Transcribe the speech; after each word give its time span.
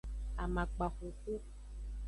Amakpa 0.43 0.85
xuxu. 0.95 1.33